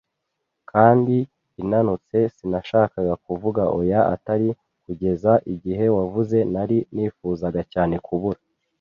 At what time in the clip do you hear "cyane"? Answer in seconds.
7.73-7.95